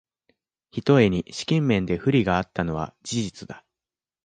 [0.71, 3.63] ひとえに資金面で不利があったのは事実だ